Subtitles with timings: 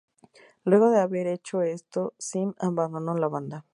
[0.63, 3.65] Luego de haber hecho esto, Zim abandonó la banda.